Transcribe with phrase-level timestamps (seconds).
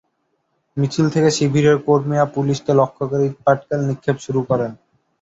[0.77, 4.71] মিছিল থেকে শিবিরের কর্মীরা পুলিশকে লক্ষ্য করে ইটপাটকেল নিক্ষেপ শুরু করেন।